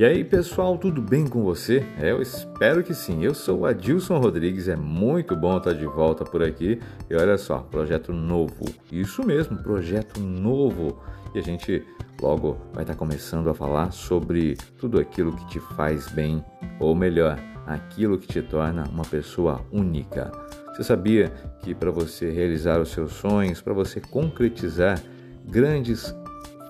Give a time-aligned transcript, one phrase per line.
[0.00, 1.84] E aí, pessoal, tudo bem com você?
[2.00, 3.22] É, eu espero que sim.
[3.22, 6.80] Eu sou o Adilson Rodrigues, é muito bom estar de volta por aqui.
[7.10, 8.64] E olha só, projeto novo.
[8.90, 10.98] Isso mesmo, projeto novo.
[11.34, 11.86] E a gente
[12.18, 16.42] logo vai estar começando a falar sobre tudo aquilo que te faz bem,
[16.78, 20.32] ou melhor, aquilo que te torna uma pessoa única.
[20.68, 21.30] Você sabia
[21.62, 24.98] que para você realizar os seus sonhos, para você concretizar
[25.44, 26.14] grandes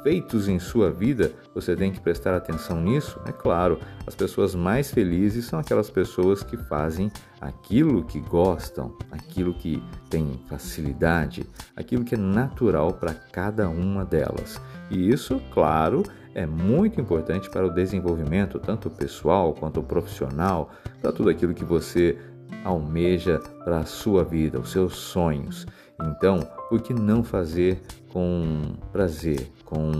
[0.02, 3.20] feitos em sua vida, você tem que prestar atenção nisso?
[3.26, 7.10] É claro, as pessoas mais felizes são aquelas pessoas que fazem
[7.40, 11.46] aquilo que gostam, aquilo que tem facilidade,
[11.76, 14.60] aquilo que é natural para cada uma delas.
[14.90, 16.02] E isso, claro,
[16.34, 22.18] é muito importante para o desenvolvimento, tanto pessoal quanto profissional, para tudo aquilo que você
[22.64, 25.66] almeja para a sua vida, os seus sonhos.
[26.04, 27.80] Então, por que não fazer
[28.12, 29.90] com prazer, com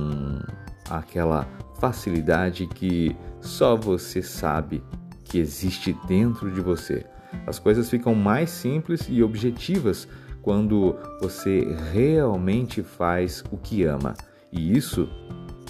[0.88, 1.46] aquela
[1.78, 4.82] facilidade que só você sabe
[5.24, 7.04] que existe dentro de você?
[7.46, 10.08] As coisas ficam mais simples e objetivas
[10.42, 14.14] quando você realmente faz o que ama.
[14.52, 15.08] E isso,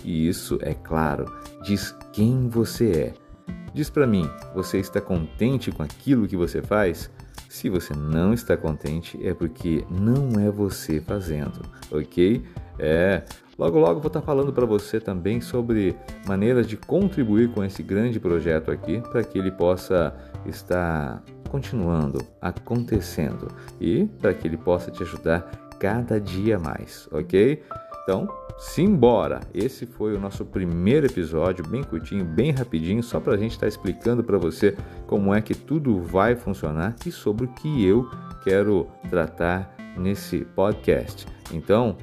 [0.05, 1.27] e isso é claro,
[1.63, 3.30] diz quem você é.
[3.73, 7.11] Diz para mim, você está contente com aquilo que você faz?
[7.49, 12.45] Se você não está contente, é porque não é você fazendo, ok?
[12.79, 13.23] É.
[13.59, 15.95] Logo, logo vou estar falando para você também sobre
[16.27, 20.15] maneiras de contribuir com esse grande projeto aqui, para que ele possa
[20.47, 23.49] estar continuando, acontecendo
[23.81, 27.63] e para que ele possa te ajudar cada dia mais, ok?
[28.11, 29.39] Então, simbora!
[29.55, 33.67] Esse foi o nosso primeiro episódio, bem curtinho, bem rapidinho, só para a gente estar
[33.67, 38.11] tá explicando para você como é que tudo vai funcionar e sobre o que eu
[38.43, 41.25] quero tratar nesse podcast.
[41.53, 41.97] Então,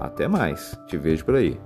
[0.00, 1.60] até mais, te vejo por aí.